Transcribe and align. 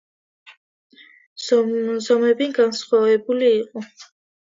ზომები 1.49 2.51
განსხვავებული 2.59 3.55
იყო. 3.63 3.89